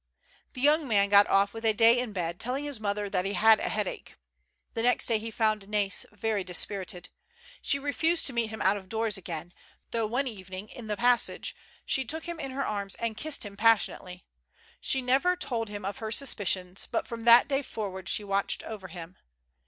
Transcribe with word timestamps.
Tne 0.55 0.63
young 0.63 0.87
man 0.87 1.09
got 1.09 1.27
off 1.27 1.53
with 1.53 1.63
a 1.63 1.73
day 1.75 1.99
in 1.99 2.11
bed, 2.11 2.39
telling 2.39 2.63
his 2.65 2.79
mother 2.79 3.07
that 3.07 3.23
he 3.23 3.33
had 3.33 3.59
a 3.59 3.69
headache. 3.69 4.15
The 4.73 4.81
next 4.81 5.05
day 5.05 5.19
he 5.19 5.29
found 5.29 5.69
Nais 5.69 6.07
very 6.11 6.43
dispirited. 6.43 7.09
She 7.61 7.77
refused 7.77 8.25
to 8.25 8.33
meet 8.33 8.49
him 8.49 8.63
out 8.63 8.77
of 8.77 8.89
doors 8.89 9.15
again, 9.15 9.53
though 9.91 10.07
one 10.07 10.25
evening, 10.27 10.69
in 10.69 10.87
the 10.87 10.97
passage, 10.97 11.55
she, 11.85 12.01
140 12.01 12.01
MURDEROUS 12.01 12.05
ATTEMITS. 12.09 12.11
took 12.13 12.25
him 12.25 12.39
in 12.39 12.57
her 12.57 12.65
arms 12.65 12.95
and 12.95 13.15
kissed 13.15 13.45
him 13.45 13.55
passionately. 13.55 14.25
She 14.79 15.03
never 15.03 15.35
told 15.35 15.69
him 15.69 15.85
of 15.85 15.99
her 15.99 16.09
suspicions, 16.09 16.87
but 16.91 17.05
from 17.07 17.25
that 17.25 17.47
day 17.47 17.61
for 17.61 17.91
ward 17.91 18.09
she 18.09 18.23
watched 18.23 18.63
over 18.63 18.87
him. 18.87 19.17